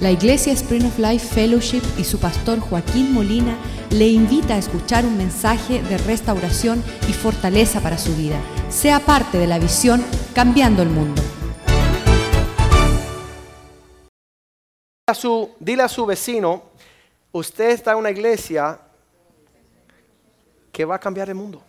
[0.00, 3.56] La Iglesia Spring of Life Fellowship y su pastor Joaquín Molina
[3.90, 8.38] le invita a escuchar un mensaje de restauración y fortaleza para su vida.
[8.70, 11.20] Sea parte de la visión Cambiando el Mundo.
[15.58, 16.62] Dile a su vecino,
[17.32, 18.78] usted está en una iglesia
[20.70, 21.62] que va a cambiar el mundo.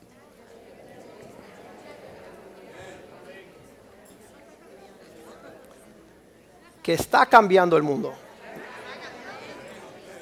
[6.84, 8.14] Que está cambiando el mundo.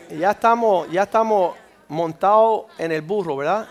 [0.10, 1.56] Ya estamos, ya estamos
[1.90, 3.68] montados en el burro, ¿verdad?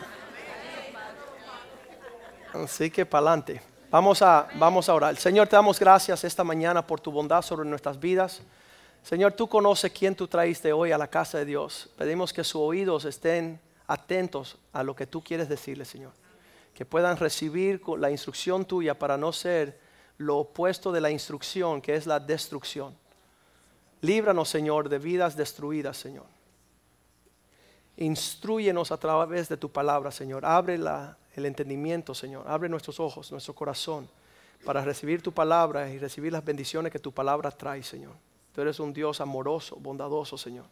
[2.52, 3.62] Así que para adelante.
[3.90, 5.16] Vamos a, vamos a orar.
[5.16, 8.42] Señor, te damos gracias esta mañana por tu bondad sobre nuestras vidas.
[9.02, 11.88] Señor, tú conoces quién tú traíste hoy a la casa de Dios.
[11.96, 16.12] Pedimos que sus oídos estén atentos a lo que tú quieres decirle, Señor.
[16.74, 19.78] Que puedan recibir la instrucción tuya para no ser
[20.18, 22.94] lo opuesto de la instrucción, que es la destrucción.
[24.00, 26.26] Líbranos, Señor, de vidas destruidas, Señor.
[27.96, 30.44] Instruyenos a través de tu palabra, Señor.
[30.44, 32.46] Abre el entendimiento, Señor.
[32.46, 34.08] Abre nuestros ojos, nuestro corazón,
[34.64, 38.12] para recibir tu palabra y recibir las bendiciones que tu palabra trae, Señor.
[38.54, 40.66] Tú eres un Dios amoroso, bondadoso, Señor.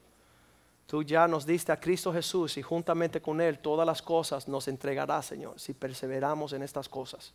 [0.86, 4.68] Tú ya nos diste a Cristo Jesús y juntamente con Él todas las cosas nos
[4.68, 7.32] entregarás, Señor, si perseveramos en estas cosas.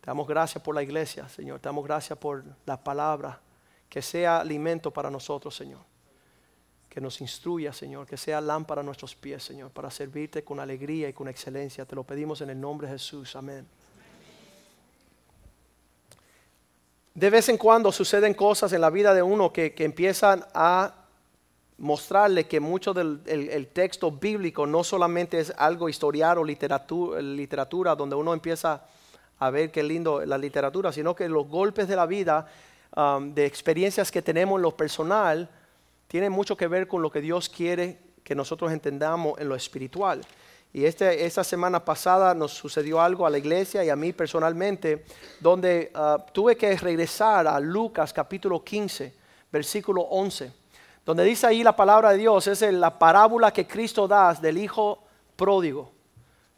[0.00, 1.60] Te damos gracias por la iglesia, Señor.
[1.60, 3.38] Te damos gracias por la palabra,
[3.92, 5.80] que sea alimento para nosotros, Señor.
[6.88, 11.10] Que nos instruya, Señor, que sea lámpara a nuestros pies, Señor, para servirte con alegría
[11.10, 11.84] y con excelencia.
[11.84, 13.36] Te lo pedimos en el nombre de Jesús.
[13.36, 13.66] Amén.
[17.12, 20.94] De vez en cuando suceden cosas en la vida de uno que, que empiezan a
[21.76, 27.94] mostrarle que mucho del el- texto bíblico no solamente es algo historiar o literatura, literatura
[27.94, 28.86] donde uno empieza
[29.38, 32.48] a ver qué lindo la literatura, sino que los golpes de la vida,
[32.96, 35.48] um, de experiencias que tenemos en lo personal,
[36.08, 40.22] tienen mucho que ver con lo que Dios quiere que nosotros entendamos en lo espiritual.
[40.74, 45.04] Y este, esta semana pasada nos sucedió algo a la iglesia y a mí personalmente,
[45.40, 49.14] donde ah, tuve que regresar a Lucas capítulo 15,
[49.50, 50.50] versículo 11,
[51.04, 55.02] donde dice ahí la palabra de Dios, es la parábola que Cristo da del hijo
[55.36, 55.92] pródigo,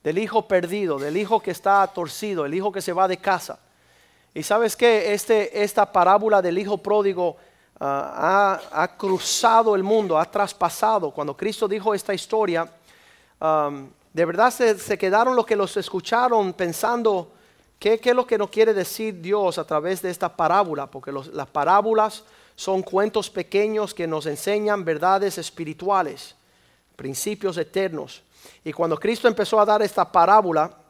[0.05, 3.59] del hijo perdido, del hijo que está torcido, el hijo que se va de casa.
[4.35, 7.37] Y sabes que este, esta parábola del hijo pródigo
[7.79, 11.13] ah, ha, ha cruzado el mundo, ha traspasado.
[11.13, 12.69] Cuando Cristo dijo esta historia,
[14.13, 17.33] de verdad se, se quedaron los que los escucharon pensando
[17.79, 21.13] qué, qué es lo que nos quiere decir Dios a través de esta parábola, porque
[21.13, 22.25] las parábolas
[22.57, 26.35] son cuentos pequeños que nos enseñan verdades espirituales,
[26.97, 28.23] principios eternos.
[28.65, 30.84] Y cuando Cristo empezó a dar esta parábola,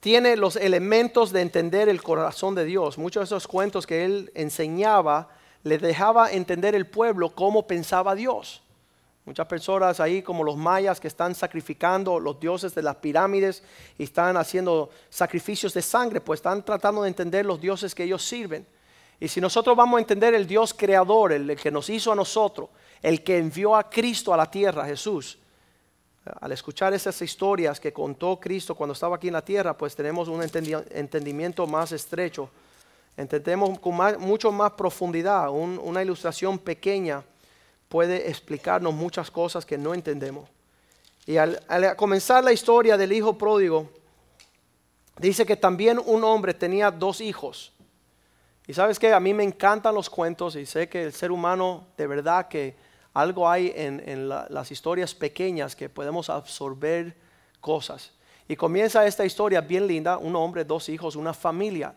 [0.00, 2.96] tiene los elementos de entender el corazón de Dios.
[2.96, 5.28] Muchos de esos cuentos que él enseñaba
[5.62, 8.62] le dejaba entender el pueblo cómo pensaba Dios.
[9.26, 13.62] Muchas personas ahí como los mayas que están sacrificando los dioses de las pirámides
[13.98, 18.24] y están haciendo sacrificios de sangre, pues están tratando de entender los dioses que ellos
[18.24, 18.66] sirven.
[19.20, 22.16] Y si nosotros vamos a entender el Dios creador, el, el que nos hizo a
[22.16, 22.70] nosotros,
[23.02, 25.38] el que envió a Cristo a la tierra, Jesús,
[26.40, 30.28] al escuchar esas historias que contó Cristo cuando estaba aquí en la tierra, pues tenemos
[30.28, 32.50] un entendi- entendimiento más estrecho.
[33.16, 35.50] Entendemos con mucho más profundidad.
[35.50, 37.22] Un- una ilustración pequeña
[37.88, 40.48] puede explicarnos muchas cosas que no entendemos.
[41.26, 43.90] Y al, al comenzar la historia del hijo pródigo,
[45.18, 47.72] dice que también un hombre tenía dos hijos.
[48.66, 51.86] Y sabes que a mí me encantan los cuentos y sé que el ser humano
[51.96, 52.76] de verdad que
[53.14, 57.14] algo hay en, en la- las historias pequeñas que podemos absorber
[57.60, 58.12] cosas.
[58.48, 61.94] Y comienza esta historia bien linda, un hombre, dos hijos, una familia.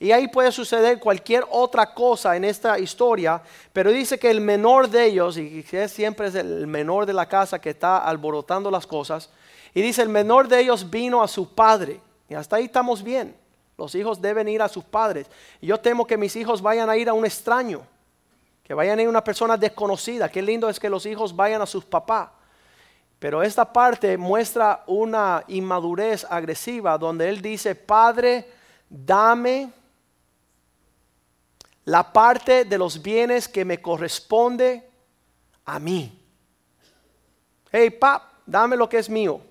[0.00, 3.40] Y ahí puede suceder cualquier otra cosa en esta historia,
[3.72, 7.28] pero dice que el menor de ellos, y que siempre es el menor de la
[7.28, 9.30] casa que está alborotando las cosas,
[9.74, 12.00] y dice el menor de ellos vino a su padre.
[12.28, 13.36] Y hasta ahí estamos bien.
[13.78, 15.28] Los hijos deben ir a sus padres.
[15.60, 17.82] Yo temo que mis hijos vayan a ir a un extraño,
[18.72, 20.30] que vayan a una persona desconocida.
[20.30, 22.30] Qué lindo es que los hijos vayan a sus papás.
[23.18, 28.50] Pero esta parte muestra una inmadurez agresiva donde él dice, Padre,
[28.88, 29.70] dame
[31.84, 34.88] la parte de los bienes que me corresponde
[35.66, 36.18] a mí.
[37.70, 39.42] Hey, pap, dame lo que es mío.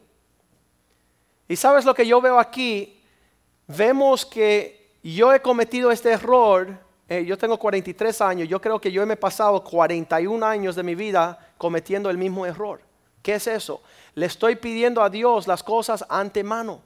[1.47, 2.99] Y sabes lo que yo veo aquí,
[3.67, 6.75] vemos que yo he cometido este error,
[7.11, 10.83] eh, yo tengo 43 años, yo creo que yo me he pasado 41 años de
[10.83, 12.79] mi vida cometiendo el mismo error.
[13.21, 13.81] ¿Qué es eso?
[14.15, 16.79] Le estoy pidiendo a Dios las cosas antemano.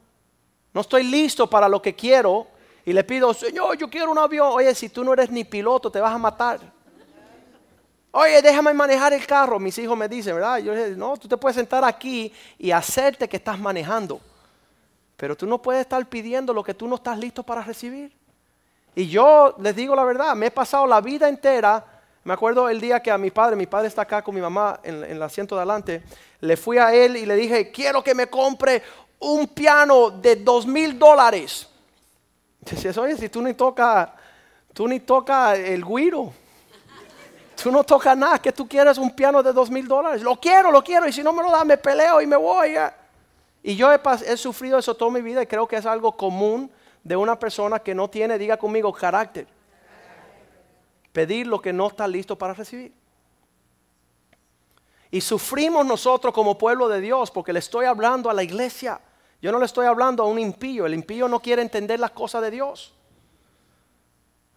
[0.73, 2.47] No estoy listo para lo que quiero
[2.83, 4.49] y le pido, Señor, yo quiero un avión.
[4.51, 6.59] Oye, si tú no eres ni piloto, te vas a matar.
[8.09, 9.59] Oye, déjame manejar el carro.
[9.59, 10.57] Mis hijos me dicen, ¿verdad?
[10.57, 14.19] Yo les no, tú te puedes sentar aquí y hacerte que estás manejando.
[15.17, 18.24] Pero tú no puedes estar pidiendo lo que tú no estás listo para recibir.
[18.95, 21.83] Y yo les digo la verdad, me he pasado la vida entera.
[22.23, 24.79] Me acuerdo el día que a mi padre, mi padre está acá con mi mamá
[24.83, 26.03] en, el asiento de adelante,
[26.39, 28.81] le fui a él y le dije, quiero que me compre
[29.19, 31.67] un piano de dos mil dólares.
[32.61, 34.09] Dice, oye, si tú ni tocas,
[34.73, 36.33] tú ni tocas el guiro.
[37.61, 40.21] Tú no tocas nada, que tú quieres un piano de dos mil dólares.
[40.21, 42.75] Lo quiero, lo quiero, y si no me lo da, me peleo y me voy.
[43.63, 46.69] Y yo he, sufrido eso toda mi vida y creo que es algo común
[47.05, 49.47] de una persona que no tiene, diga conmigo, carácter.
[51.13, 52.91] Pedir lo que no está listo para recibir.
[55.11, 58.99] Y sufrimos nosotros como pueblo de Dios porque le estoy hablando a la iglesia.
[59.39, 60.87] Yo no le estoy hablando a un impío.
[60.87, 62.93] El impío no quiere entender las cosas de Dios.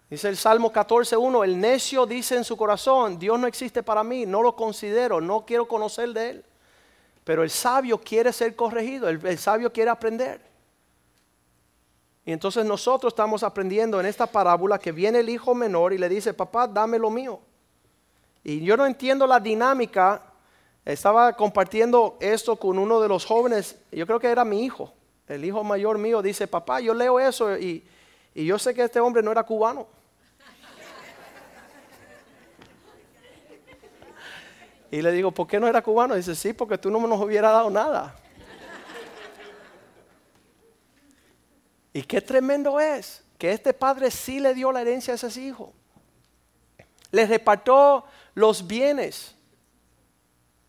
[0.09, 4.25] Dice el Salmo 14.1, el necio dice en su corazón, Dios no existe para mí,
[4.25, 6.45] no lo considero, no quiero conocer de Él.
[7.25, 10.41] Pero el sabio quiere ser corregido, el, sabio quiere aprender.
[12.29, 16.11] Y entonces nosotros estamos aprendiendo en esta parábola que viene el hijo menor y le
[16.11, 17.41] dice, papá, dame lo mío.
[18.45, 20.21] Y yo no entiendo la dinámica.
[20.85, 24.93] Estaba compartiendo esto con uno de los jóvenes, yo creo que era mi hijo,
[25.27, 27.83] el hijo mayor mío, dice, papá, yo leo eso y,
[28.35, 29.87] y yo sé que este hombre no era cubano.
[34.91, 36.15] Y le digo, ¿por qué no era cubano?
[36.15, 38.15] Dice, sí, porque tú no nos hubiera dado nada.
[41.99, 45.73] Y qué tremendo es que este padre sí le dio la herencia a ese hijo.
[47.11, 48.05] Les repartió
[48.35, 49.35] los bienes.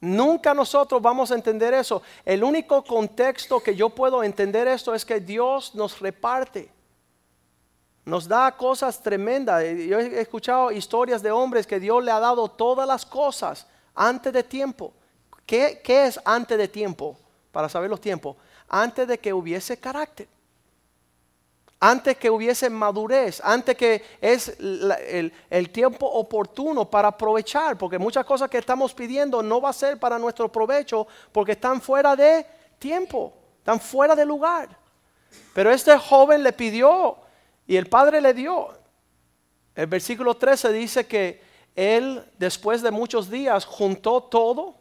[0.01, 2.01] Nunca nosotros vamos a entender eso.
[2.25, 6.71] El único contexto que yo puedo entender esto es que Dios nos reparte.
[8.05, 9.63] Nos da cosas tremendas.
[9.87, 14.33] Yo he escuchado historias de hombres que Dios le ha dado todas las cosas antes
[14.33, 14.91] de tiempo.
[15.45, 17.15] ¿Qué, es antes de tiempo?
[17.51, 18.35] Para saber los tiempos.
[18.67, 20.27] Antes de que hubiese carácter.
[21.79, 23.41] Antes que hubiese madurez.
[23.43, 27.77] Antes que es el, el tiempo oportuno para aprovechar.
[27.77, 31.07] Porque muchas cosas que estamos pidiendo no va a ser para nuestro provecho.
[31.31, 32.45] Porque están fuera de
[32.77, 33.33] tiempo.
[33.59, 34.69] Están fuera de lugar.
[35.53, 37.17] Pero este joven le pidió
[37.67, 38.69] y el padre le dio.
[39.75, 41.41] El versículo 13 dice que
[41.75, 44.75] él después de muchos días juntó todo,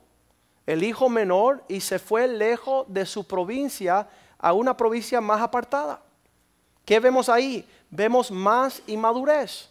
[0.66, 4.08] el hijo menor, y se fue lejos de su provincia
[4.38, 6.00] a una provincia más apartada.
[6.88, 7.68] ¿Qué vemos ahí?
[7.90, 9.68] Vemos más inmadurez.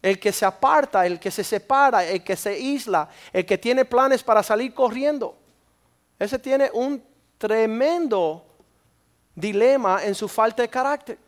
[0.00, 3.84] El que se aparta, el que se separa, el que se isla, el que tiene
[3.84, 5.36] planes para salir corriendo.
[6.16, 7.02] Ese tiene un
[7.38, 8.46] tremendo
[9.34, 11.18] dilema en su falta de carácter.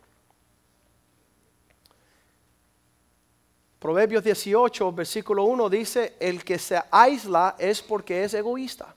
[3.79, 8.95] Proverbios 18, versículo 1 dice, el que se aísla es porque es egoísta.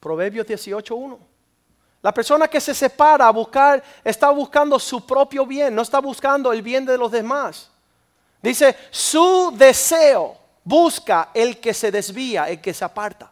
[0.00, 1.29] Proverbios 18, 1.
[2.02, 6.52] La persona que se separa a buscar, está buscando su propio bien, no está buscando
[6.52, 7.70] el bien de los demás.
[8.42, 13.30] Dice, su deseo busca el que se desvía, el que se aparta.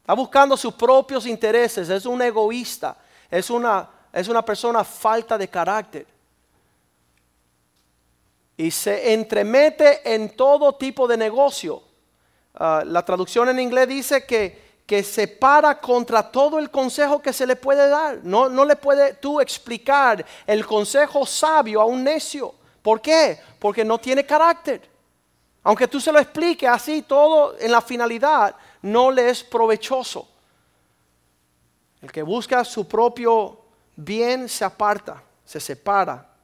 [0.00, 2.96] Está buscando sus propios intereses, es un egoísta,
[3.30, 6.06] es una, es una persona falta de carácter
[8.56, 11.82] y se entremete en todo tipo de negocio.
[12.54, 17.32] Ah, la traducción en inglés dice que, que se para contra todo el consejo que
[17.32, 18.20] se le puede dar.
[18.22, 22.54] No, no le puede tú explicar el consejo sabio a un necio.
[22.82, 23.38] ¿Por qué?
[23.58, 24.88] Porque no tiene carácter.
[25.64, 30.28] Aunque tú se lo expliques así, todo en la finalidad no le es provechoso.
[32.00, 33.58] El que busca su propio
[33.96, 36.36] bien se aparta, se separa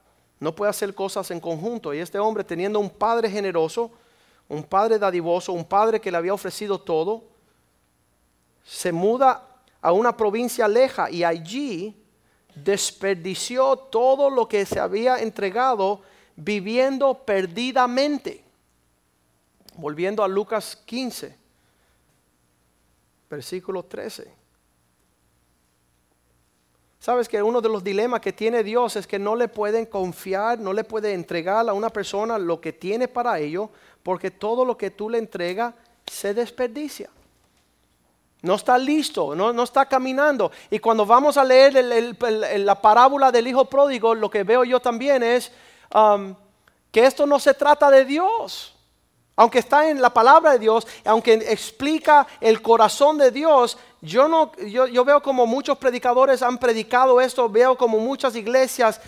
[0.43, 1.95] no puede hacer cosas en conjunto.
[1.95, 3.93] Y este hombre teniendo un padre generoso,
[4.49, 7.23] un padre dadivoso, un padre que le había ofrecido todo,
[8.65, 9.49] se muda
[9.81, 11.97] a una provincia leja y allí
[12.55, 16.03] desperdició todo lo que se había entregado
[16.37, 18.45] viviendo perdidamente.
[19.75, 21.37] Volviendo a Lucas 15,
[23.31, 24.43] versículo 13.
[27.03, 30.61] Sabes que uno de los dilemas que tiene Dios es que no le pueden confiar,
[30.61, 33.71] no le puede entregar a una persona lo que tiene para ello,
[34.05, 35.75] porque todo lo que tú le entregas
[36.07, 37.11] se desperdicia.
[38.43, 40.51] No está listo, no, está caminando.
[40.69, 41.85] Y cuando vamos a leer
[42.59, 45.53] la parábola del hijo pródigo, lo que veo yo también es
[45.95, 46.35] um,
[46.91, 48.75] que esto no se trata de Dios.
[49.37, 54.53] Aunque está en la palabra de Dios, aunque explica el corazón de Dios, yo, no,
[54.57, 59.01] yo, veo como muchos predicadores han predicado esto, veo como muchas iglesias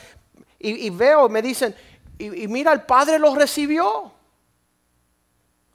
[0.58, 1.74] y, veo, me dicen,
[2.18, 4.12] y, mira, el Padre lo recibió.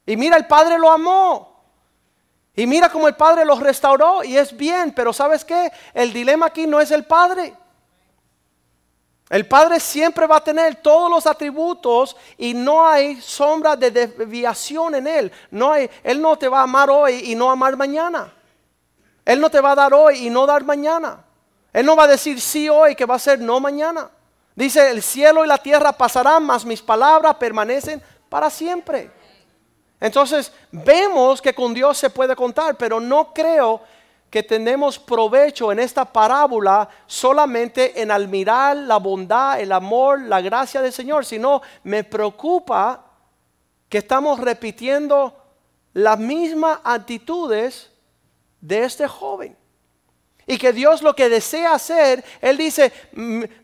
[0.05, 1.48] Y mira, el Padre lo amó.
[2.59, 5.71] Y mira cómo el Padre lo restauró y es bien, pero ¿sabes qué?
[5.93, 7.53] El dilema aquí no es el Padre.
[9.29, 14.93] El Padre siempre va a tener todos los atributos y no hay sombra de desviación
[14.95, 15.31] en Él.
[15.49, 18.29] No hay, él no te va a amar hoy y no amar mañana.
[19.23, 21.23] Él no te va a dar hoy y no dar mañana.
[21.71, 24.09] Él no va a decir sí hoy que va a ser no mañana.
[24.53, 29.17] Dice, el cielo y la tierra pasarán, mas mis palabras permanecen para siempre.
[29.99, 33.81] Entonces, vemos que con Dios se puede contar, pero no creo
[34.29, 40.81] que tenemos provecho en esta parábola solamente en admirar la bondad, el amor, la gracia
[40.81, 43.05] del Señor, sino me preocupa
[43.89, 45.35] que estamos repitiendo
[45.93, 47.89] las mismas actitudes
[48.61, 49.57] de este joven.
[50.45, 52.91] Y que Dios lo que desea hacer, Él dice,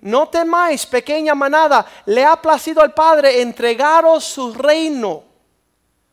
[0.02, 5.25] no temáis pequeña manada, le ha placido al Padre entregaros su reino.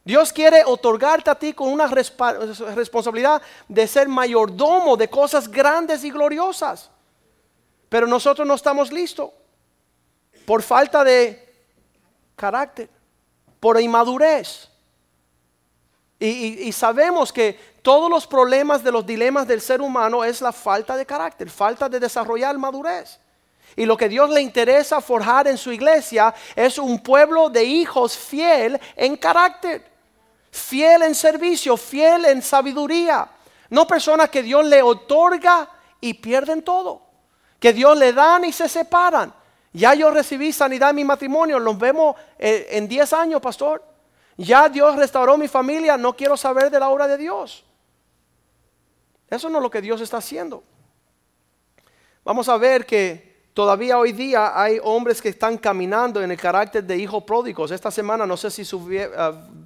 [0.05, 6.11] Dios quiere otorgarte a ti con una responsabilidad de ser mayordomo de cosas grandes y
[6.11, 6.91] gloriosas.
[7.89, 9.31] Pero nosotros no estamos listos
[10.45, 11.55] por falta de
[12.35, 12.89] carácter,
[13.61, 14.69] por inmadurez.
[16.19, 20.53] Y, y, sabemos que todos los problemas de los dilemas del ser humano es la
[20.53, 23.19] falta de carácter, falta de desarrollar madurez.
[23.75, 28.17] Y lo que Dios le interesa forjar en su iglesia es un pueblo de hijos
[28.17, 29.92] fiel en carácter
[30.53, 33.29] fiel en servicio, fiel en sabiduría.
[33.71, 35.69] No personas que Dios le otorga
[36.01, 37.03] y pierden todo.
[37.59, 39.33] Que Dios le dan y se separan.
[39.73, 43.83] Ya yo recibí sanidad en mi matrimonio, nos vemos eh, en 10 años, pastor.
[44.37, 47.65] Ya Dios restauró mi familia, no quiero saber de la obra de Dios.
[49.31, 50.63] Eso no es lo que Dios está haciendo.
[52.23, 56.83] Vamos a ver que Todavía hoy día hay hombres que están caminando en el carácter
[56.85, 57.71] de hijos pródigos.
[57.71, 59.11] Esta semana no sé si eh,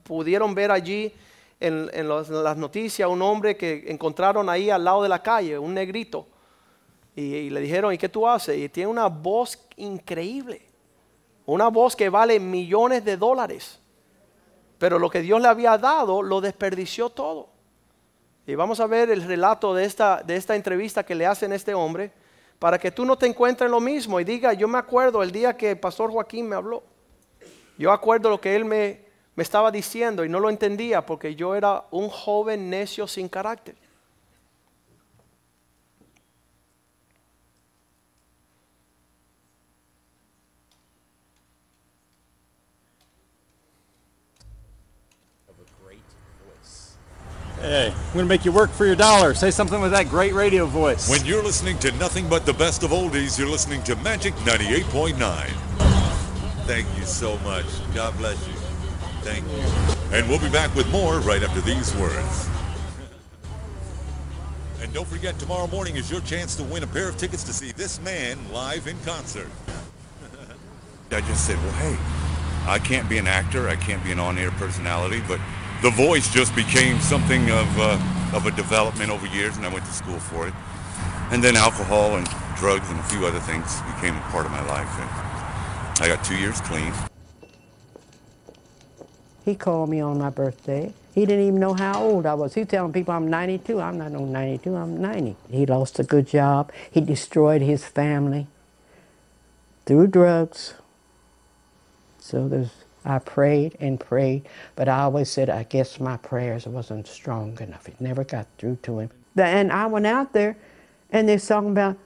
[0.02, 1.12] pudieron ver allí
[1.60, 6.26] en, las noticias un hombre que encontraron ahí al lado de la calle, un negrito.
[7.14, 8.58] Y, le dijeron, ¿y qué tú haces?
[8.58, 10.62] Y tiene una voz increíble.
[11.46, 13.78] Una voz que vale millones de dólares.
[14.78, 17.48] Pero lo que Dios le había dado lo desperdició todo.
[18.48, 21.54] Y vamos a ver el relato de esta, de esta entrevista que le hacen a
[21.54, 22.10] este hombre
[22.58, 25.56] para que tú no te encuentres lo mismo y diga, yo me acuerdo el día
[25.56, 26.82] que el pastor Joaquín me habló.
[27.78, 31.54] Yo acuerdo lo que él me, me estaba diciendo y no lo entendía porque yo
[31.54, 33.76] era un joven necio sin carácter.
[47.60, 49.32] Hey, I'm going to make you work for your dollar.
[49.32, 51.08] Say something with that great radio voice.
[51.08, 55.16] When you're listening to nothing but the best of oldies, you're listening to Magic 98.9.
[56.66, 57.64] Thank you so much.
[57.94, 58.52] God bless you.
[59.22, 60.16] Thank you.
[60.16, 62.48] And we'll be back with more right after these words.
[64.82, 67.54] and don't forget, tomorrow morning is your chance to win a pair of tickets to
[67.54, 69.48] see this man live in concert.
[71.10, 71.96] I just said, well, hey,
[72.70, 73.68] I can't be an actor.
[73.68, 75.40] I can't be an on-air personality, but
[75.82, 79.84] the voice just became something of, uh, of a development over years, and I went
[79.84, 80.54] to school for it.
[81.30, 84.64] And then alcohol and drugs and a few other things became a part of my
[84.66, 84.88] life.
[84.98, 86.92] And I got two years clean.
[89.44, 90.92] He called me on my birthday.
[91.14, 92.54] He didn't even know how old I was.
[92.54, 93.80] He telling people I'm 92.
[93.80, 94.74] I'm not no 92.
[94.74, 95.36] I'm 90.
[95.50, 96.72] He lost a good job.
[96.90, 98.48] He destroyed his family
[99.86, 100.74] through drugs.
[102.18, 102.72] So there's
[103.06, 107.88] I prayed and prayed, but I always said, I guess my prayers wasn't strong enough.
[107.88, 109.10] It never got through to him.
[109.36, 110.56] And I went out there,
[111.12, 111.96] and they're talking about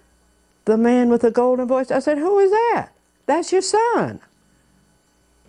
[0.67, 1.91] the man with the golden voice.
[1.91, 2.91] I said, Who is that?
[3.25, 4.21] That's your son.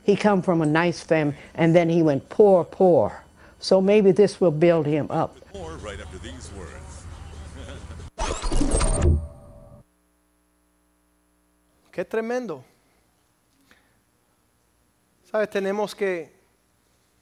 [0.03, 3.24] He come from a nice family, and then he went poor, poor.
[3.60, 5.36] So maybe this will build him up.
[5.53, 6.72] More right after these words.
[11.91, 12.63] Qué tremendo.
[15.32, 15.50] ¿Sabes?
[15.50, 16.34] Tenemos que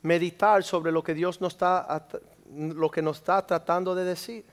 [0.01, 2.08] meditar sobre lo que Dios nos está,
[2.51, 4.46] lo que nos está tratando de decir.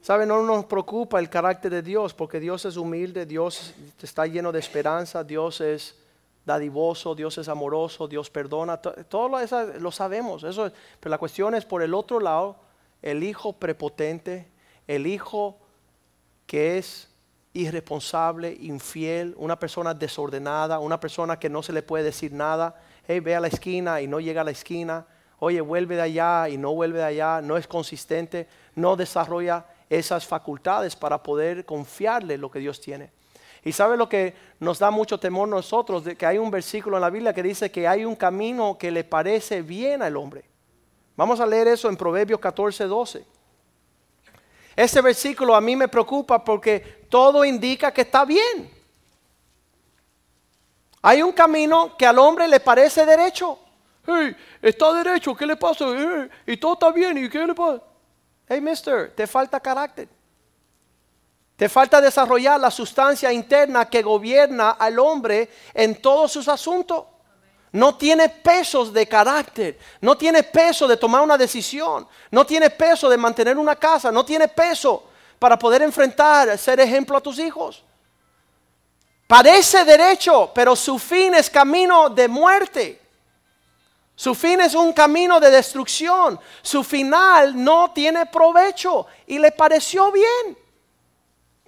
[0.00, 0.24] ¿Sabe?
[0.24, 4.60] No nos preocupa el carácter de Dios porque Dios es humilde, Dios está lleno de
[4.60, 5.98] esperanza, Dios es
[6.46, 8.78] dadivoso, Dios es amoroso, Dios perdona.
[8.78, 10.42] Todo eso lo sabemos.
[10.42, 12.56] Eso, pero la cuestión es por el otro lado,
[13.02, 14.48] el hijo prepotente,
[14.86, 15.58] el hijo
[16.46, 17.08] que es
[17.54, 22.78] irresponsable, infiel, una persona desordenada, una persona que no se le puede decir nada.
[23.06, 25.06] Hey, ve a la esquina y no llega a la esquina.
[25.38, 27.40] Oye, vuelve de allá y no vuelve de allá.
[27.40, 33.12] No es consistente, no desarrolla esas facultades para poder confiarle lo que Dios tiene.
[33.64, 37.02] Y sabe lo que nos da mucho temor nosotros, de que hay un versículo en
[37.02, 40.44] la Biblia que dice que hay un camino que le parece bien al hombre.
[41.16, 43.33] Vamos a leer eso en Proverbios 14, 12.
[44.76, 48.70] Ese versículo a mí me preocupa porque todo indica que está bien.
[51.02, 53.58] Hay un camino que al hombre le parece derecho.
[54.06, 55.84] Hey, está derecho, ¿qué le pasa?
[56.46, 57.82] y todo está bien, ¿y qué le pasa?
[58.48, 60.08] Hey, mister, te falta carácter.
[61.56, 67.04] Te falta desarrollar la sustancia interna que gobierna al hombre en todos sus asuntos.
[67.74, 73.10] No tiene pesos de carácter, no tiene peso de tomar una decisión, no tiene peso
[73.10, 75.02] de mantener una casa, no tiene peso
[75.40, 77.82] para poder enfrentar, ser ejemplo a tus hijos.
[79.26, 83.02] Parece derecho, pero su fin es camino de muerte.
[84.14, 86.38] Su fin es un camino de destrucción.
[86.62, 90.56] Su final no tiene provecho y le pareció bien.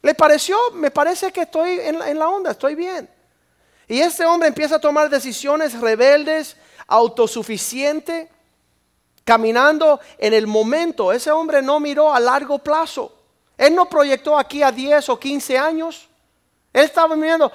[0.03, 3.16] Le pareció, me parece que estoy en la, onda, estoy bien.
[3.89, 8.29] Y este hombre empieza a tomar decisiones rebeldes, autosuficiente,
[9.25, 11.13] caminando en el momento.
[11.13, 13.13] Ese hombre no miró a largo plazo.
[13.57, 16.09] Él no proyectó aquí a 10 o 15 años.
[16.73, 17.51] Él estaba mirando,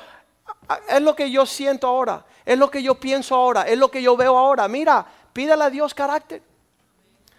[0.90, 4.02] es lo que yo siento ahora, es lo que yo pienso ahora, es lo que
[4.02, 4.68] yo veo ahora.
[4.68, 6.42] Mira, pídele a Dios carácter.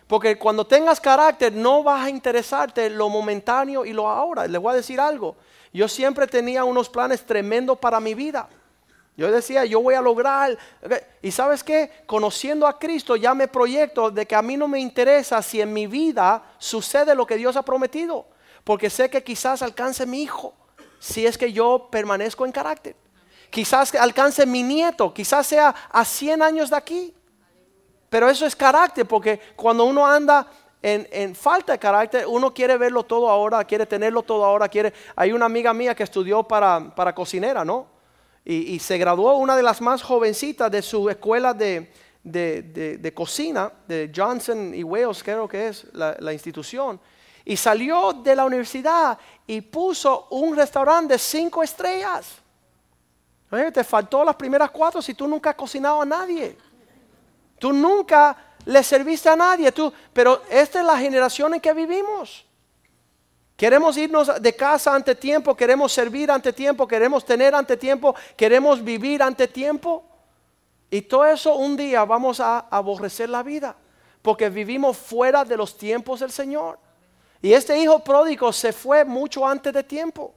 [0.06, 4.46] Porque cuando tengas carácter no vas a interesarte lo momentáneo y lo ahora.
[4.46, 5.37] Les voy a decir algo.
[5.72, 8.49] Yo siempre tenía unos planes tremendos para mi vida.
[9.16, 10.57] Yo decía, yo voy a lograr.
[11.21, 11.90] Y sabes qué?
[12.07, 15.73] Conociendo a Cristo ya me proyecto de que a mí no me interesa si en
[15.73, 18.26] mi vida sucede lo que Dios ha prometido.
[18.64, 20.54] Porque sé que quizás alcance mi hijo
[20.99, 22.95] si es que yo permanezco en carácter.
[23.50, 27.14] Quizás alcance mi nieto, quizás sea a 100 años de aquí.
[28.09, 30.47] Pero eso es carácter, porque cuando uno anda
[30.81, 34.92] en, falta de carácter, uno quiere verlo todo ahora, quiere tenerlo todo ahora, quiere...
[35.16, 37.91] Hay una amiga mía que estudió para, para cocinera, ¿no?
[38.44, 41.92] Y, se graduó una de las más jovencitas de su escuela de,
[42.25, 47.00] de, cocina, de Johnson y Wales, creo que es la, la institución.
[47.45, 52.36] Y salió de la universidad y puso un restaurante de cinco estrellas.
[53.50, 56.56] Oye, te faltó las primeras cuatro si tú nunca has cocinado a nadie.
[57.58, 62.45] Tú nunca le serviste a nadie, tú, pero esta es la generación en que vivimos.
[63.56, 68.82] Queremos irnos de casa ante tiempo, queremos servir ante tiempo, queremos tener ante tiempo, queremos
[68.82, 70.04] vivir ante tiempo.
[70.91, 73.76] Y todo eso un día vamos a aborrecer la vida,
[74.21, 76.78] porque vivimos fuera de los tiempos del Señor.
[77.41, 80.34] Y este hijo pródigo se fue mucho antes de tiempo.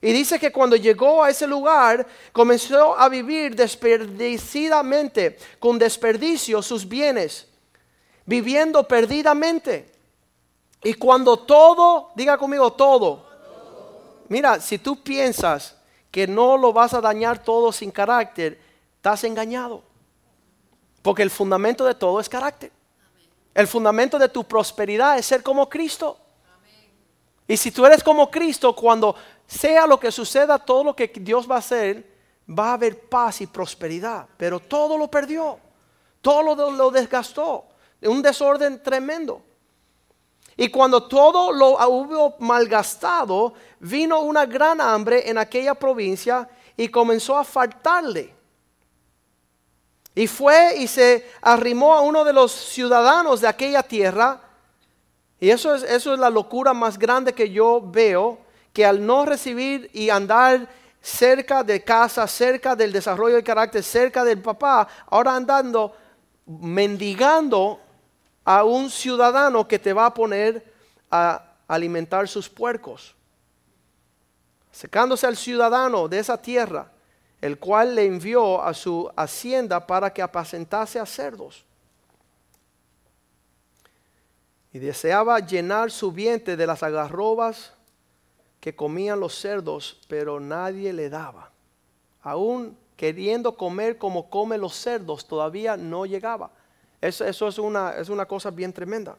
[0.00, 6.86] Y dice que cuando llegó a ese lugar, comenzó a vivir desperdicidamente, con desperdicio sus
[6.86, 7.48] bienes,
[8.26, 9.93] viviendo perdidamente.
[10.84, 13.26] Y cuando todo, diga conmigo todo,
[14.28, 15.76] mira, si tú piensas
[16.10, 18.60] que no lo vas a dañar todo sin carácter,
[18.96, 19.82] estás engañado.
[21.02, 22.70] Porque el fundamento de todo es carácter.
[23.52, 26.18] El fundamento de tu prosperidad es ser como Cristo.
[27.46, 29.14] Y si tú eres como Cristo, cuando
[29.46, 32.14] sea lo que suceda, todo lo que Dios va a hacer,
[32.48, 34.26] va a haber paz y prosperidad.
[34.36, 35.58] Pero todo lo perdió,
[36.20, 37.66] todo lo, desgastó,
[38.02, 39.42] un desorden tremendo.
[40.56, 47.36] Y cuando todo lo hubo malgastado, vino una gran hambre en aquella provincia y comenzó
[47.36, 48.32] a faltarle.
[50.14, 54.40] Y fue y se arrimó a uno de los ciudadanos de aquella tierra
[55.44, 58.38] y eso es, eso es la locura más grande que yo veo,
[58.72, 60.66] que al no recibir y andar
[61.02, 65.94] cerca de casa, cerca del desarrollo del carácter, cerca del papá, ahora andando
[66.46, 67.78] mendigando
[68.44, 70.72] a un ciudadano que te va a poner
[71.10, 73.14] a alimentar sus puercos.
[74.70, 76.90] Secándose al ciudadano de esa tierra,
[77.40, 81.64] el cual le envió a su hacienda para que apacentase a cerdos
[84.74, 87.72] y deseaba llenar su vientre de las agarrobas
[88.58, 91.52] que comían los cerdos, pero nadie le daba.
[92.20, 96.50] Aún queriendo comer como comen los cerdos, todavía no llegaba.
[97.06, 99.16] Eso, es, una, es una cosa bien tremenda.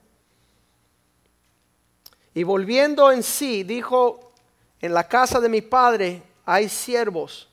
[2.34, 4.32] Y volviendo en sí, dijo,
[4.82, 7.48] en la casa de mi padre hay siervos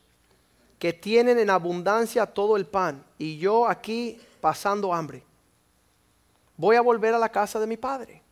[0.79, 5.23] que tienen en abundancia todo el pan, y yo aquí pasando hambre
[6.57, 8.23] voy a volver a la casa de mi padre.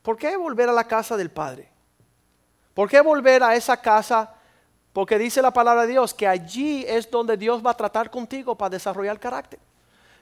[0.00, 1.68] ¿Por qué volver a la casa del padre?
[2.72, 4.32] ¿Por qué volver a esa casa?
[4.92, 8.56] Porque dice la palabra de Dios que allí es donde Dios va a tratar contigo
[8.56, 9.58] para desarrollar carácter.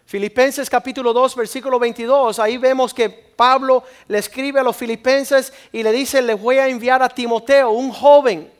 [0.06, 5.82] Filipenses capítulo 2, versículo 22, ahí vemos que Pablo le escribe a los filipenses y
[5.82, 8.56] le dice, les voy a enviar a Timoteo, un joven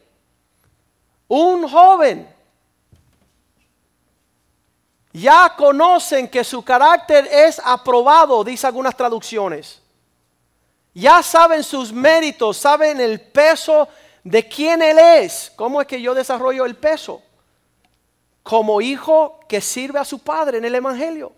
[1.29, 2.29] un joven,
[5.13, 9.81] ya conocen que su carácter es aprobado, dice algunas traducciones.
[10.95, 13.89] Ya saben sus méritos, saben el peso
[14.23, 15.53] de quién Él es.
[15.57, 17.23] ¿Cómo es que yo desarrollo el peso?
[18.47, 21.33] Como hijo que sirve a su padre en el Evangelio.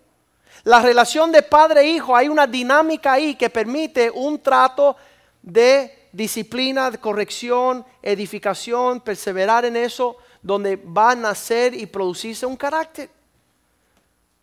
[0.63, 4.95] La relación de padre e hijo, hay una dinámica ahí que permite un trato
[5.41, 12.55] de disciplina, de corrección, edificación, perseverar en eso, donde va a nacer y producirse un
[12.55, 13.09] carácter.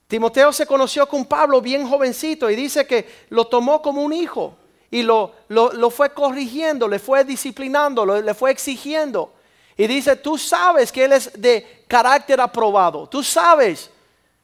[0.09, 4.57] Timoteo se conoció con Pablo bien jovencito y dice que lo tomó como un hijo
[4.90, 9.36] y lo, lo, fue corrigiendo, le fue disciplinando, le fue exigiendo.
[9.76, 13.90] Y dice, tú sabes que él es de carácter aprobado, tú sabes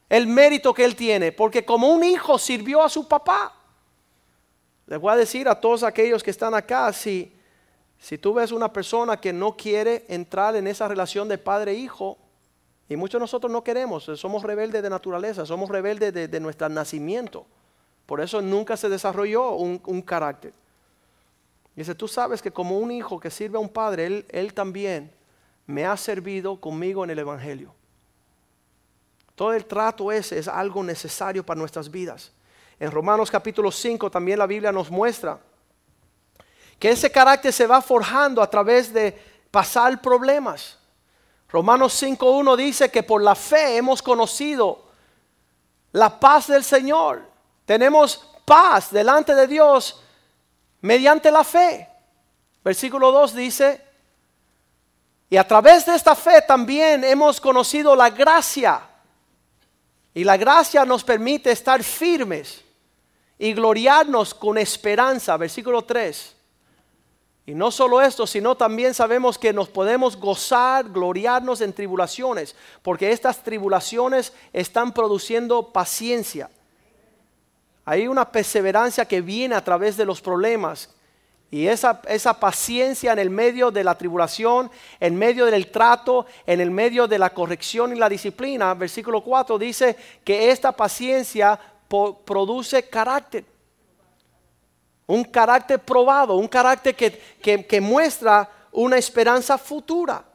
[0.07, 3.51] el mérito que él tiene, porque como un hijo sirvió a su papá.
[4.85, 7.33] Les voy a decir a todos aquellos que están acá, si,
[7.97, 12.17] si tú ves una persona que no quiere entrar en esa relación de padre-hijo,
[12.87, 17.45] y muchos de nosotros no queremos, somos rebeldes de naturaleza, somos rebeldes de, nuestro nacimiento.
[18.05, 20.53] Por eso nunca se desarrolló un, un, carácter.
[21.75, 25.09] Dice, tú sabes que como un hijo que sirve a un padre, él, él también
[25.65, 27.73] me ha servido conmigo en el Evangelio.
[29.35, 32.31] Todo el trato ese es algo necesario para nuestras vidas.
[32.79, 35.39] En Romanos capítulo 5 también la Biblia nos muestra
[36.77, 39.17] que ese carácter se va forjando a través de
[39.49, 40.77] pasar problemas.
[41.49, 44.85] Romanos 5.1 dice que por la fe hemos conocido
[45.91, 47.21] la paz del Señor.
[47.65, 50.01] Tenemos paz delante de Dios
[50.81, 51.87] mediante la fe.
[52.63, 53.92] Versículo 2 dice,
[55.33, 58.81] y a través de esta fe también hemos conocido la gracia.
[60.13, 62.61] Y la gracia nos permite estar firmes
[63.39, 65.35] y gloriarnos con esperanza.
[65.37, 66.35] Versículo 3.
[67.47, 73.11] Y no solo esto, sino también sabemos que nos podemos gozar, gloriarnos en tribulaciones, porque
[73.11, 76.51] estas tribulaciones están produciendo paciencia.
[77.85, 80.91] Hay una perseverancia que viene a través de los problemas.
[81.53, 86.59] Y esa, esa paciencia en el medio de la tribulación, en medio del trato, en
[86.59, 91.59] el medio de la corrección y la disciplina, versículo 4 dice que esta paciencia
[92.25, 93.45] produce carácter.
[95.05, 100.25] Un carácter probado, un carácter que, muestra una esperanza futura.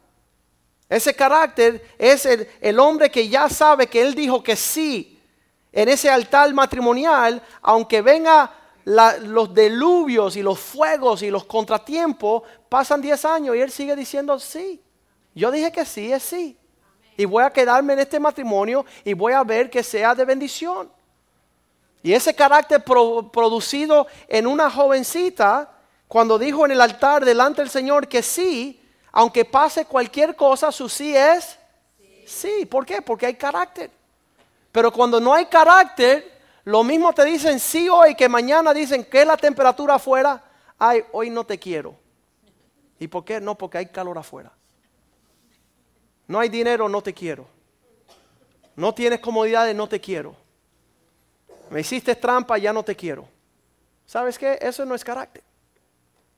[0.88, 2.26] Ese carácter es
[2.60, 5.20] el, hombre que ya sabe que él dijo que sí
[5.72, 8.52] en ese altar matrimonial, aunque venga
[8.88, 14.38] los deluvios y los fuegos y los contratiempos, pasan 10 años y él sigue diciendo
[14.38, 14.80] sí.
[15.34, 16.56] Yo dije que sí, es sí.
[17.16, 20.90] Y voy a quedarme en este matrimonio y voy a ver que sea de bendición.
[22.02, 25.70] Y ese carácter producido en una jovencita,
[26.06, 28.80] cuando dijo en el altar delante del Señor que sí,
[29.12, 31.58] aunque pase cualquier cosa, su sí es
[32.26, 32.64] sí.
[32.64, 33.02] ¿Por qué?
[33.02, 33.90] Porque hay carácter.
[34.72, 36.37] Pero cuando no hay carácter,
[36.68, 40.44] lo mismo te dicen sí hoy que mañana dicen que la temperatura afuera.
[40.78, 41.94] Ay, hoy no te quiero.
[42.98, 43.40] ¿Y por qué?
[43.40, 44.52] No, porque hay calor afuera.
[46.26, 47.46] No hay dinero, no te quiero.
[48.76, 50.36] No tienes comodidades, no te quiero
[51.70, 53.28] me hiciste trampa, ya no te quiero.
[54.06, 54.58] ¿Sabes qué?
[54.60, 55.42] Eso no es carácter.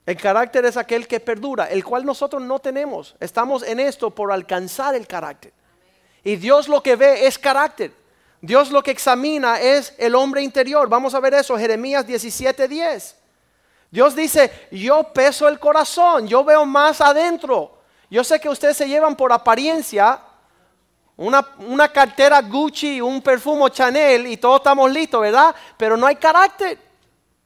[0.07, 3.15] El carácter es aquel que perdura, el cual nosotros no tenemos.
[3.21, 5.53] Estamos en esto por alcanzar el carácter.
[6.25, 7.93] Y Dios lo que ve es carácter.
[8.41, 10.89] Dios lo que examina es el hombre interior.
[10.89, 13.17] Vamos a ver eso, Jeremías 17:10.
[13.91, 17.79] Dios dice, yo peso el corazón, yo veo más adentro.
[18.09, 20.21] Yo sé que ustedes se llevan por apariencia
[21.21, 25.55] una, cartera Gucci, un perfume Chanel y todos estamos listos, ¿verdad?
[25.77, 26.79] Pero no hay carácter.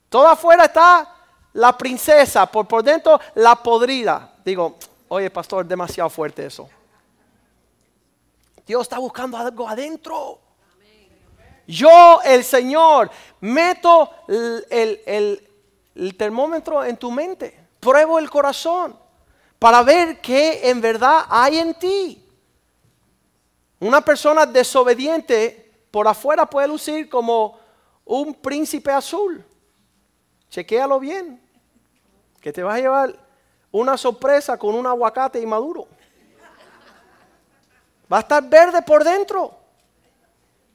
[0.08, 1.12] Todo afuera está
[1.54, 4.32] la princesa, por, por dentro la podrida.
[4.44, 4.76] Digo,
[5.08, 6.68] oye pastor, demasiado fuerte eso.
[8.64, 10.38] Dios está buscando algo adentro.
[11.66, 15.00] Yo, el Señor, meto el,
[15.94, 18.98] el, termómetro en tu mente, pruebo el corazón
[19.58, 22.20] para ver qué en verdad hay en ti.
[23.80, 27.58] Una persona desobediente por afuera puede lucir como
[28.04, 29.44] un príncipe azul.
[30.50, 31.40] Chequéalo bien.
[32.40, 33.14] Que te vas a llevar
[33.72, 35.88] una sorpresa con un aguacate inmaduro.
[38.12, 39.63] Va a estar verde por dentro.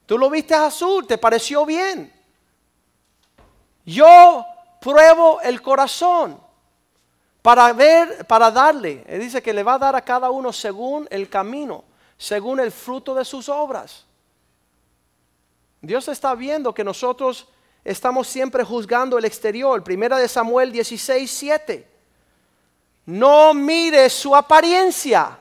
[0.10, 2.12] Tú lo viste azul, te pareció bien.
[3.86, 4.44] Yo
[4.82, 6.42] pruebo el corazón
[7.44, 9.06] para ver, para darle.
[9.08, 11.86] Él dice que le va a dar a cada uno según el camino
[12.20, 14.06] según el fruto de sus obras.
[15.82, 17.48] Dios está viendo que nosotros
[17.86, 19.82] estamos siempre juzgando el exterior.
[19.82, 21.88] Primera de Samuel 16, 7.
[23.06, 25.40] No mire su apariencia.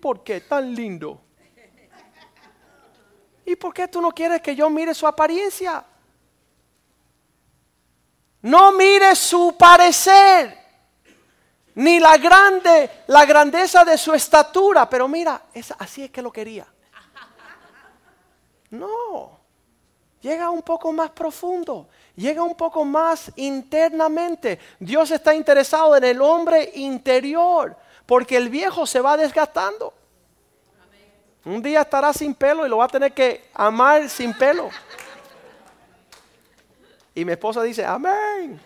[0.00, 0.40] por qué?
[0.40, 1.25] Tan lindo.
[3.46, 5.84] ¿Y por qué tú no quieres que yo mire su apariencia?
[8.42, 10.58] No mire su parecer,
[11.76, 15.42] ni la grande, la grandeza de su estatura, pero mira,
[15.78, 16.66] así es que lo quería.
[18.70, 19.38] No,
[20.20, 24.58] llega un poco más profundo, llega un poco más internamente.
[24.80, 29.94] Dios está interesado en el hombre interior, porque el viejo se va desgastando.
[31.46, 34.68] Un día estará sin pelo y lo va a tener que amar sin pelo.
[37.14, 38.60] Y mi esposa dice, amén.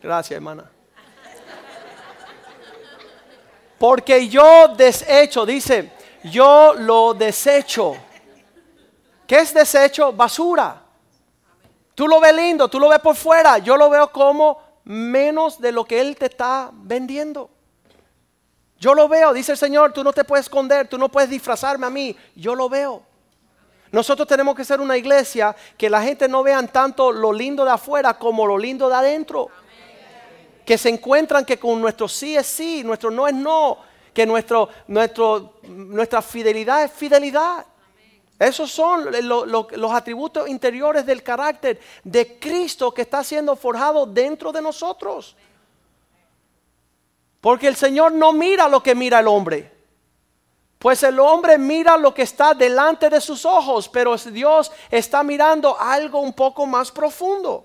[0.00, 0.70] Gracias, hermana.
[3.76, 5.90] Porque yo desecho, dice,
[6.22, 7.96] yo lo desecho.
[9.26, 10.12] ¿Qué es desecho?
[10.12, 10.82] Basura.
[11.96, 15.72] Tú lo ves lindo, tú lo ves por fuera, yo lo veo como menos de
[15.72, 17.50] lo que Él te está vendiendo.
[18.78, 21.86] Yo lo veo, dice el Señor, tú no te puedes esconder, tú no puedes disfrazarme
[21.86, 23.02] a mí, yo lo veo.
[23.90, 27.70] Nosotros tenemos que ser una iglesia que la gente no vean tanto lo lindo de
[27.70, 29.48] afuera como lo lindo de adentro.
[30.66, 33.78] Que se encuentran que con nuestro sí es sí, nuestro no es no,
[34.12, 37.64] que nuestro, nuestro, nuestra fidelidad es fidelidad.
[38.38, 44.60] Esos son los atributos interiores del carácter de Cristo que está siendo forjado dentro de
[44.60, 45.36] nosotros.
[47.40, 49.72] Porque el Señor no mira lo que mira el hombre.
[50.78, 55.78] Pues el hombre mira lo que está delante de sus ojos, pero Dios está mirando
[55.78, 57.64] algo un poco más profundo.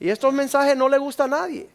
[0.00, 1.68] Y estos mensajes no le gusta a nadie.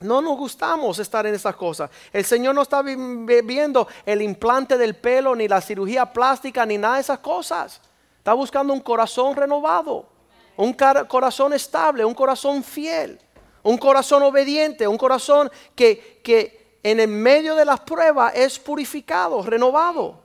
[0.00, 1.90] No nos gustamos estar en esas cosas.
[2.10, 6.94] El Señor no está viendo el implante del pelo, ni la cirugía plástica, ni nada
[6.94, 7.82] de esas cosas.
[8.16, 10.08] Está buscando un corazón renovado,
[10.56, 10.74] un
[11.06, 13.20] corazón estable, un corazón fiel,
[13.62, 19.42] un corazón obediente, un corazón que, que en el medio de las pruebas es purificado,
[19.42, 20.19] renovado.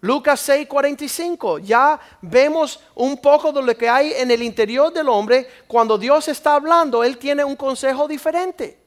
[0.00, 5.48] Lucas 6:45, ya vemos un poco de lo que hay en el interior del hombre.
[5.66, 8.78] Cuando Dios está hablando, Él tiene un consejo diferente.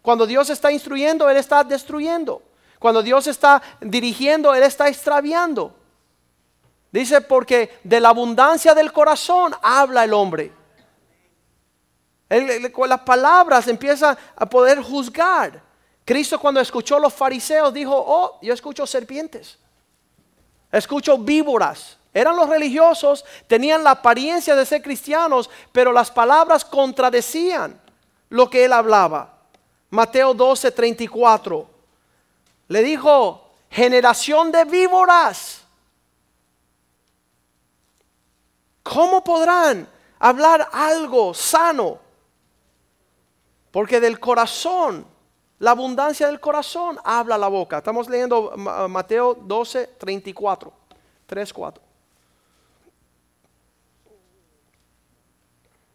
[0.00, 2.40] Cuando Dios está instruyendo, Él está destruyendo.
[2.78, 5.74] Cuando Dios está dirigiendo, Él está extraviando.
[6.92, 10.52] Dice, porque de la abundancia del corazón habla el hombre.
[12.72, 15.60] con las palabras empieza a poder juzgar.
[16.04, 19.58] Cristo cuando escuchó a los fariseos dijo, oh, yo escucho serpientes
[20.78, 21.96] escucho víboras.
[22.12, 27.80] Eran los religiosos, tenían la apariencia de ser cristianos, pero las palabras contradecían
[28.28, 29.32] lo que él hablaba.
[29.90, 31.70] Mateo 12, 34.
[32.68, 35.62] Le dijo, generación de víboras.
[38.82, 41.98] ¿Cómo podrán hablar algo sano?
[43.72, 45.13] Porque del corazón
[45.64, 47.78] la abundancia del corazón habla la boca.
[47.78, 50.70] Estamos leyendo Mateo 12, 34.
[51.24, 51.82] 3, 4.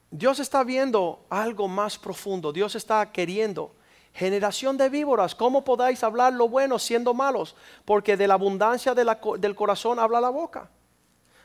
[0.10, 2.52] Dios está viendo algo más profundo.
[2.52, 3.76] Dios está queriendo.
[4.12, 7.56] Generación de víboras, ¿cómo podáis hablar lo bueno siendo malos?
[7.86, 10.68] Porque de la abundancia del corazón habla la boca.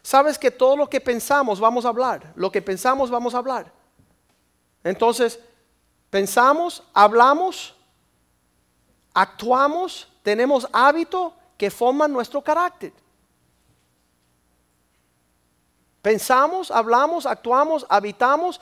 [0.00, 2.32] Sabes que todo lo que pensamos vamos a hablar.
[2.36, 3.70] Lo que pensamos vamos a hablar.
[4.82, 5.38] Entonces,
[6.08, 7.74] pensamos, hablamos
[9.14, 12.92] actuamos, tenemos hábitos que forman nuestro carácter.
[16.02, 18.60] Pensamos, hablamos, actuamos, habitamos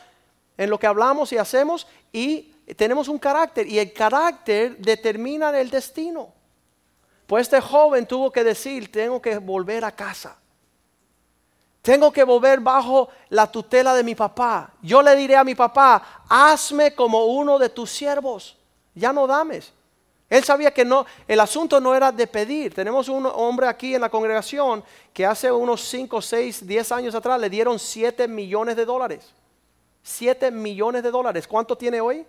[0.56, 5.70] en lo que hablamos y hacemos y tenemos un carácter y el carácter determina el
[5.70, 6.32] destino.
[7.26, 10.36] Pues este joven tuvo que decir, tengo que volver a casa.
[11.80, 14.72] Tengo que volver bajo la tutela de mi papá.
[14.80, 18.56] Yo le diré a mi papá, hazme como uno de tus siervos.
[18.94, 19.72] Ya no dames.
[20.32, 22.72] Él sabía que no, el asunto no era de pedir.
[22.72, 27.38] Tenemos un hombre aquí en la congregación que hace unos 5, 6, 10 años atrás
[27.38, 29.30] le dieron 7 millones de dólares.
[30.02, 31.46] 7 millones de dólares.
[31.46, 32.24] ¿Cuánto tiene hoy?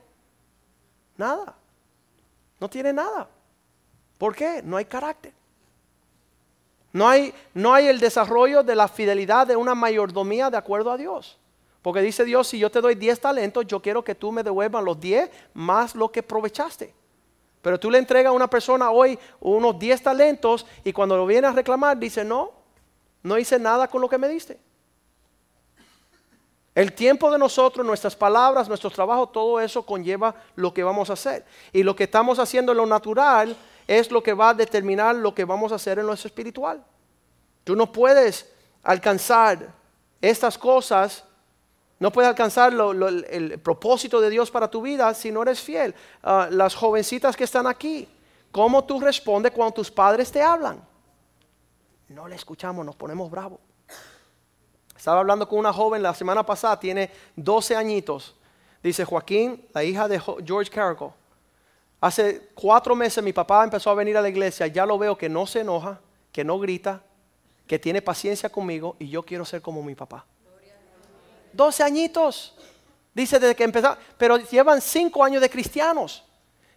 [1.16, 1.56] Nada.
[2.60, 3.30] No tiene nada.
[4.18, 4.62] ¿Por qué?
[4.62, 5.32] No hay carácter.
[6.92, 10.98] No hay, no hay el desarrollo de la fidelidad de una mayordomía de acuerdo a
[10.98, 11.40] Dios.
[11.82, 14.84] Porque dice Dios, si yo te doy 10 talentos, yo quiero que tú me devuelvas
[14.84, 16.94] los 10 más lo que aprovechaste.
[17.64, 21.48] Pero tú le entregas a una persona hoy unos 10 talentos y cuando lo viene
[21.48, 22.52] a reclamar dice, no,
[23.24, 24.60] no hice nada con lo que me diste.
[26.76, 31.14] El tiempo de nosotros, nuestras palabras, nuestros trabajos, todo eso conlleva lo que vamos a
[31.14, 31.46] hacer.
[31.72, 33.56] Y lo que estamos haciendo en lo natural
[33.88, 36.84] es lo que va a determinar lo que vamos a hacer en lo espiritual.
[37.64, 38.52] Tú no puedes
[38.84, 39.74] alcanzar
[40.20, 41.24] estas cosas
[42.00, 45.96] No puedes alcanzar el, propósito de Dios para tu vida si no eres fiel.
[46.22, 48.08] Ah, las jovencitas que están aquí,
[48.52, 50.84] ¿cómo tú respondes cuando tus padres te hablan?
[52.10, 53.60] No le escuchamos, nos ponemos bravos.
[54.96, 58.36] Estaba hablando con una joven la semana pasada, tiene 12 añitos.
[58.82, 61.14] Dice Joaquín, la hija de George Carrico.
[62.02, 64.68] Hace cuatro meses mi papá empezó a venir a la iglesia.
[64.68, 66.02] Ya lo veo que no se enoja,
[66.34, 67.02] que no grita,
[67.66, 70.26] que tiene paciencia conmigo y yo quiero ser como mi papá.
[71.54, 72.54] 12 añitos.
[73.14, 76.24] Dice desde que empezó, pero llevan cinco años de cristianos.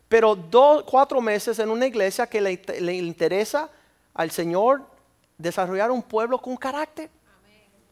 [0.09, 3.69] Pero dos, cuatro meses en una iglesia que le, le interesa
[4.15, 4.83] al Señor
[5.37, 7.11] desarrollar un pueblo con carácter.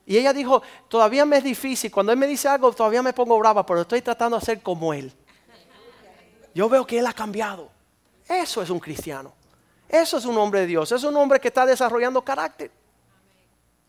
[0.07, 3.39] Y ella dijo, todavía me es difícil, cuando Él me dice algo, todavía me pongo
[3.39, 5.11] brava, pero estoy tratando de ser como Él.
[6.55, 7.71] Yo veo que Él ha cambiado.
[8.29, 9.33] Eso es un cristiano.
[9.89, 10.93] Eso es un hombre de Dios.
[10.93, 12.71] Es un hombre que está desarrollando carácter.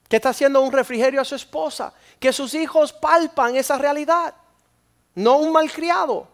[0.08, 1.94] Que está haciendo un refrigerio a su esposa.
[2.20, 4.34] Que sus hijos palpan esa realidad.
[5.16, 6.28] No un malcriado.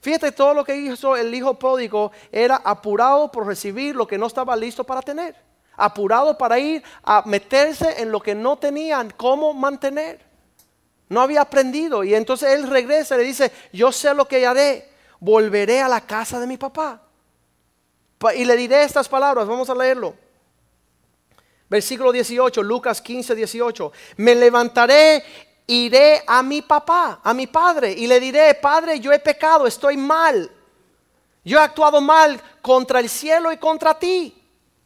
[0.00, 4.26] Fíjate, todo lo que hizo el hijo pródigo era apurado por recibir lo que no
[4.26, 5.34] estaba listo para tener.
[5.76, 10.20] Apurado para ir a meterse en lo que no tenían cómo mantener.
[11.08, 12.04] No había aprendido.
[12.04, 14.88] Y entonces él regresa y le dice, yo sé lo que haré.
[15.18, 17.00] Volveré a la casa de mi papá.
[18.18, 19.46] Pa- Y le diré estas palabras.
[19.48, 20.14] Vamos a leerlo.
[21.74, 23.92] Versículo 18, Lucas 15, 18.
[24.18, 25.24] Me levantaré,
[25.66, 29.96] iré a mi papá, a mi padre, y le diré, Padre, yo he pecado, estoy
[29.96, 30.48] mal.
[31.44, 34.40] Yo he actuado mal contra el cielo y contra ti.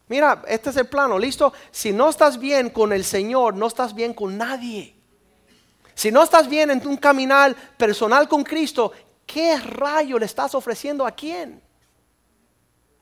[0.06, 1.52] Mira, este es el plano, ¿listo?
[1.70, 4.96] Si no estás bien con el Señor, no estás bien con nadie.
[5.92, 8.92] Si no estás bien en un caminar personal con Cristo,
[9.26, 11.60] ¿qué rayo le estás ofreciendo a quién?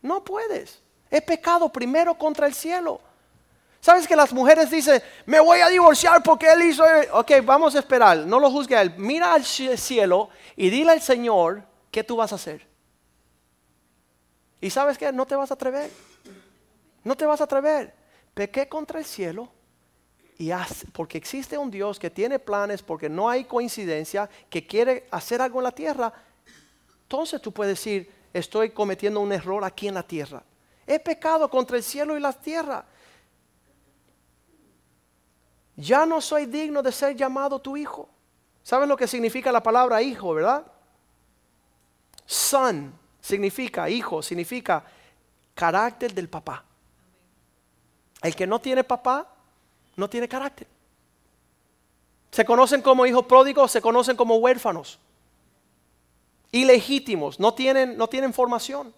[0.02, 0.82] No puedes.
[1.08, 3.00] He pecado primero contra el cielo.
[3.86, 6.82] ¿Sabes que las mujeres dicen, me voy a divorciar porque él hizo...
[7.12, 8.92] Ok, vamos a esperar, no lo juzgue a él.
[8.96, 12.66] Mira al cie- cielo y dile al Señor qué tú vas a hacer.
[14.60, 15.88] Y sabes que no te vas a atrever.
[17.04, 17.94] No te vas a atrever.
[18.34, 19.52] Pequé contra el cielo
[20.36, 20.50] y
[20.92, 25.60] porque existe un Dios que tiene planes, porque no hay coincidencia, que quiere hacer algo
[25.60, 26.12] en la tierra.
[27.02, 30.42] Entonces tú puedes decir, estoy cometiendo un error aquí en la tierra.
[30.88, 32.84] He pecado contra el cielo y la tierra.
[35.76, 38.08] Ya no soy digno de ser llamado tu hijo.
[38.62, 40.66] ¿Sabes lo que significa la palabra hijo, verdad?
[42.24, 44.84] Son significa hijo, significa
[45.54, 46.64] carácter del papá.
[48.22, 49.26] El que no tiene papá
[49.96, 50.66] no tiene carácter.
[52.30, 54.98] Se conocen como hijos pródigos, se conocen como huérfanos.
[56.52, 58.94] Ilegítimos, no tienen, no tienen formación.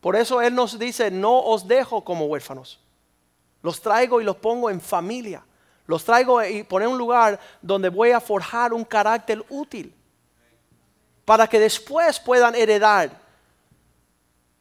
[0.00, 2.80] Por eso Él nos dice, no os dejo como huérfanos.
[3.62, 5.44] Los traigo y los pongo en familia.
[5.86, 9.94] Los traigo y poner un lugar donde voy a forjar un carácter útil.
[11.24, 13.20] Para que después puedan heredar.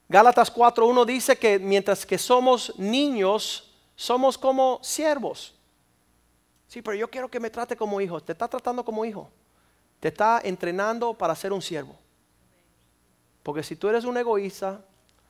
[0.07, 5.55] Gálatas 4.1 dice que mientras que somos niños, somos como siervos.
[6.67, 8.21] Sí, pero yo quiero que me trate como hijo.
[8.21, 9.29] Te está tratando como hijo.
[9.99, 11.95] Te está entrenando para ser un siervo.
[13.43, 14.81] Porque si tú eres un egoísta,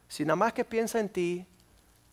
[0.07, 1.45] si nada más que piensa en ti,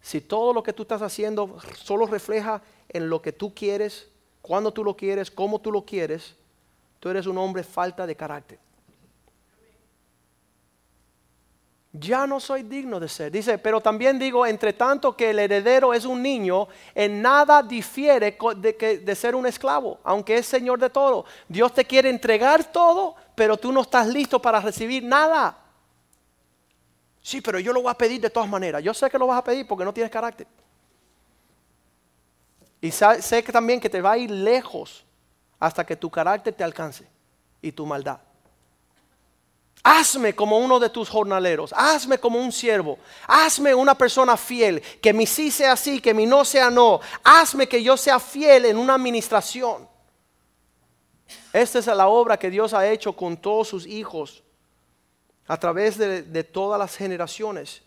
[0.00, 4.08] si todo lo que tú estás haciendo solo refleja en lo que tú quieres,
[4.40, 6.34] cuando tú lo quieres, cómo tú lo quieres,
[7.00, 8.58] tú eres un hombre falta de carácter.
[11.92, 13.32] Ya no soy digno de ser.
[13.32, 18.38] Dice, pero también digo, entre tanto que el heredero es un niño, en nada difiere
[18.56, 21.24] de, de ser un esclavo, aunque es señor de todo.
[21.48, 25.67] Dios te quiere entregar todo, pero tú no estás listo para recibir nada.
[27.29, 28.83] Sí, pero yo lo voy a pedir de todas maneras.
[28.83, 30.47] Yo sé que lo vas a pedir porque no tienes carácter.
[32.81, 35.05] Y sé que también que te va a ir lejos
[35.61, 37.07] hasta que tu carácter te alcance
[37.61, 38.19] y tu maldad.
[39.83, 45.12] Hazme como uno de tus jornaleros, hazme como un siervo, hazme una persona fiel, que
[45.12, 48.79] mi sí sea sí, que mi no sea no, hazme que yo sea fiel en
[48.79, 49.87] una administración.
[51.53, 54.43] Esta es la obra que Dios ha hecho con todos sus hijos
[55.49, 57.82] a través de, de todas las generaciones.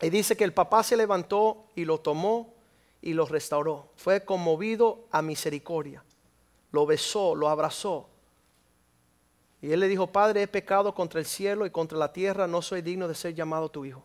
[0.00, 2.54] Y dice que el papá se levantó y lo tomó
[3.02, 3.90] y lo restauró.
[3.96, 6.02] Fue conmovido a misericordia.
[6.72, 8.08] Lo besó, lo abrazó.
[9.62, 12.62] Y él le dijo, Padre, he pecado contra el cielo y contra la tierra, no
[12.62, 14.04] soy digno de ser llamado tu hijo.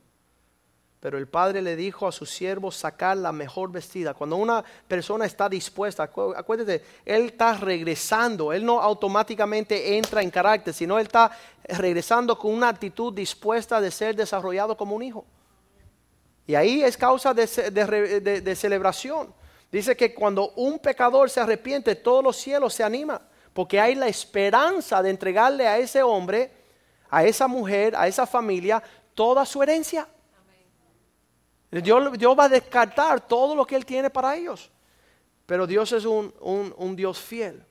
[1.01, 4.13] Pero el padre le dijo a su siervo sacar la mejor vestida.
[4.13, 10.29] Cuando una persona está dispuesta, acu- acuérdate, él está regresando, él no automáticamente entra en
[10.29, 11.31] carácter, sino él está
[11.67, 15.25] regresando con una actitud dispuesta de ser desarrollado como un hijo.
[16.45, 19.33] Y ahí es causa de, de- de celebración.
[19.71, 23.19] Dice que cuando un pecador se arrepiente, todos los cielos se animan.
[23.53, 26.51] porque hay la esperanza de entregarle a ese hombre,
[27.09, 28.81] a esa mujer, a esa familia,
[29.13, 30.07] toda su herencia.
[31.71, 34.69] Dios, va a descartar todo lo que Él tiene para ellos.
[35.45, 37.63] Pero Dios es un, un Dios fiel.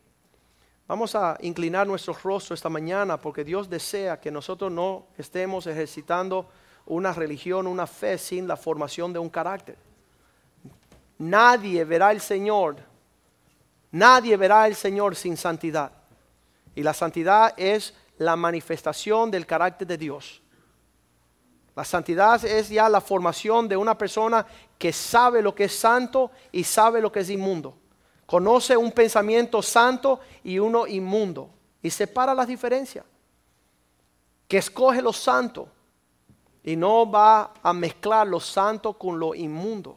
[0.90, 6.48] Vamos a inclinar nuestro rostro esta mañana porque Dios desea que nosotros no estemos ejercitando
[6.86, 9.76] una religión, una fe sin la formación de un carácter.
[11.18, 12.78] Nadie verá al Señor,
[13.92, 15.92] nadie verá al Señor sin santidad.
[16.74, 20.42] Y la santidad es la manifestación del carácter de Dios.
[21.80, 24.44] La santidad es ya la formación de una persona
[24.76, 27.74] que sabe lo que es santo y sabe lo que es inmundo.
[28.26, 31.48] Conoce un pensamiento santo y uno inmundo.
[31.80, 33.06] Y separa las diferencias.
[34.46, 35.68] Que escoge lo santo
[36.62, 39.96] y no va a mezclar lo santo con lo inmundo.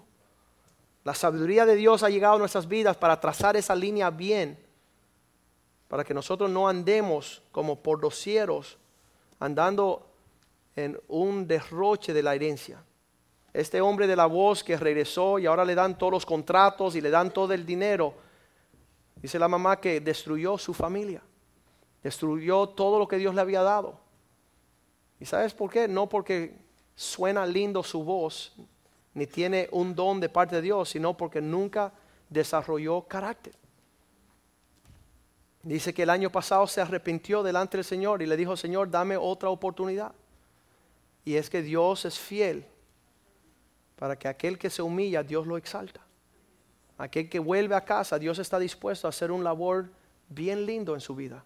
[1.03, 4.57] La sabiduría de Dios ha llegado a nuestras vidas para trazar esa línea bien,
[5.89, 8.77] para que nosotros no andemos como por los cielos,
[9.37, 10.12] andando
[10.75, 12.83] en un derroche de la herencia.
[13.53, 17.01] Este hombre de la voz que regresó y ahora le dan todos los contratos y
[17.01, 18.15] le dan todo el dinero,
[19.15, 21.21] dice la mamá que destruyó su familia,
[22.01, 23.99] destruyó todo lo que Dios le había dado.
[25.19, 25.87] ¿Y sabes por qué?
[25.87, 26.57] No porque
[26.95, 28.55] suena lindo su voz,
[29.13, 31.93] ni tiene un don de parte de Dios, sino porque nunca
[32.29, 33.53] desarrolló carácter.
[35.61, 39.15] Dice que el año pasado se arrepintió delante del Señor y le dijo, Señor, dame
[39.15, 40.13] otra oportunidad.
[41.25, 42.65] Y es que Dios es fiel
[43.95, 46.01] para que aquel que se humilla, Dios lo exalta.
[46.97, 49.89] Aquel que vuelve a casa, Dios está dispuesto a hacer un labor
[50.29, 51.43] bien lindo en su vida.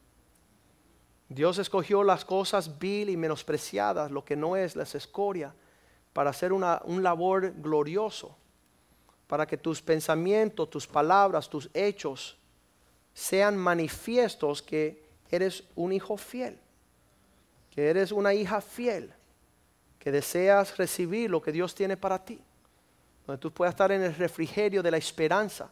[1.29, 5.53] Dios escogió las cosas vil y menospreciadas, lo que no es, las escoria,
[6.13, 8.35] para hacer una, un labor glorioso,
[9.27, 12.37] para que tus pensamientos, tus palabras, tus hechos
[13.13, 16.57] sean manifiestos que eres un hijo fiel,
[17.69, 19.13] que eres una hija fiel,
[19.99, 22.39] que deseas recibir lo que Dios tiene para ti,
[23.25, 25.69] donde tú puedas estar en el refrigerio de la esperanza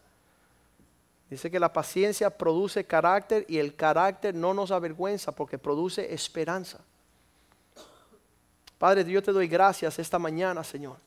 [1.30, 6.80] Dice que la paciencia produce carácter y el carácter no nos avergüenza porque produce esperanza.
[8.78, 10.98] Padre, Dios te doy gracias esta mañana, Señor.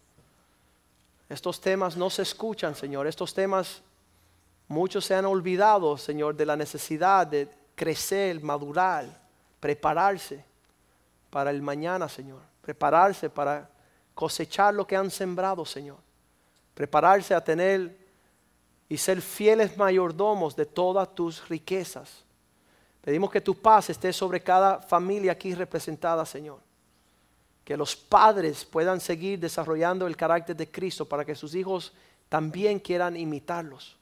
[1.29, 3.07] Estos temas no se escuchan, Señor.
[3.07, 3.83] Estos temas,
[4.67, 9.07] muchos se han olvidado, Señor, de la necesidad de crecer, madurar,
[9.61, 10.45] prepararse
[11.31, 12.41] para el mañana, Señor.
[12.69, 13.67] Prepararse para
[14.15, 15.97] cosechar lo que han sembrado, Señor.
[16.75, 17.97] Prepararse a tener
[18.91, 22.27] y ser fieles mayordomos de todas tus riquezas.
[23.01, 26.61] Pedimos que tu paz esté sobre cada familia aquí representada, Señor.
[27.65, 31.95] Que los padres puedan seguir desarrollando el carácter de Cristo para que sus hijos
[32.29, 33.97] también quieran imitarlos.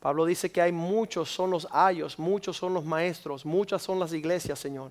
[0.00, 4.14] Pablo dice que hay muchos son los ayos, muchos son los maestros, muchas son las
[4.14, 4.90] iglesias, Señor.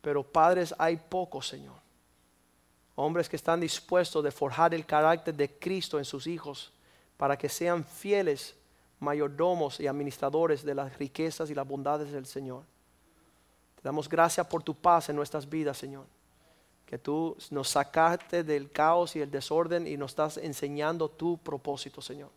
[0.00, 1.76] Pero padres hay pocos, Señor.
[2.94, 6.72] Hombres que están dispuestos de forjar el carácter de Cristo en sus hijos
[7.16, 8.54] para que sean fieles
[8.98, 12.64] mayordomos y administradores de las riquezas y las bondades del Señor.
[13.76, 16.06] Te damos gracias por tu paz en nuestras vidas, Señor.
[16.84, 22.02] Que tú nos sacaste del caos y el desorden y nos estás enseñando tu propósito,
[22.02, 22.30] Señor.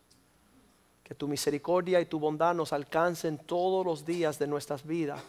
[1.02, 5.20] Que tu misericordia y tu bondad nos alcancen todos los días de nuestras vidas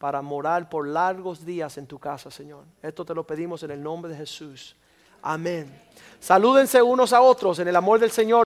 [0.00, 2.64] para morar por largos días en tu casa, Señor.
[2.80, 4.74] Esto te lo pedimos en el nombre de Jesús.
[5.20, 5.70] Amén.
[6.18, 8.38] Salúdense unos a otros en el amor del Señor.